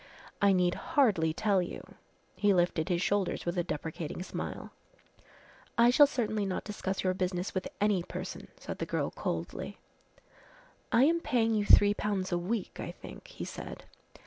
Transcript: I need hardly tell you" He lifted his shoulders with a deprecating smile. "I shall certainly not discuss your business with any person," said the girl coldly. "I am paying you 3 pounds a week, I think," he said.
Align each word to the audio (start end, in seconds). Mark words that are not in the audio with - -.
I 0.41 0.51
need 0.51 0.73
hardly 0.73 1.31
tell 1.31 1.61
you" 1.61 1.83
He 2.35 2.55
lifted 2.55 2.89
his 2.89 3.03
shoulders 3.03 3.45
with 3.45 3.55
a 3.55 3.63
deprecating 3.63 4.23
smile. 4.23 4.71
"I 5.77 5.91
shall 5.91 6.07
certainly 6.07 6.43
not 6.43 6.63
discuss 6.63 7.03
your 7.03 7.13
business 7.13 7.53
with 7.53 7.67
any 7.79 8.01
person," 8.01 8.47
said 8.57 8.79
the 8.79 8.87
girl 8.87 9.11
coldly. 9.11 9.77
"I 10.91 11.03
am 11.03 11.19
paying 11.19 11.53
you 11.53 11.65
3 11.67 11.93
pounds 11.93 12.31
a 12.31 12.39
week, 12.39 12.79
I 12.79 12.89
think," 12.93 13.27
he 13.27 13.45
said. 13.45 13.85